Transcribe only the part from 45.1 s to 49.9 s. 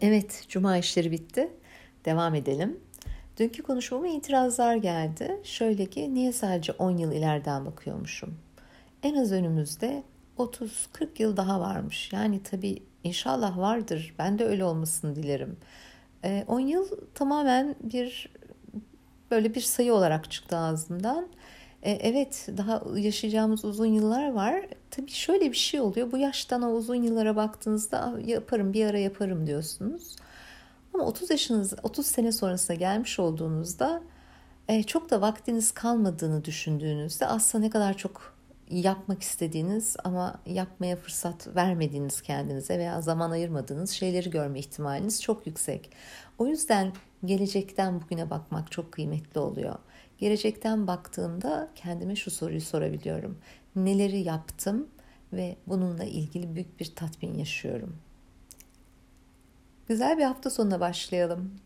çok yüksek. O yüzden gelecekten bugüne bakmak çok kıymetli oluyor.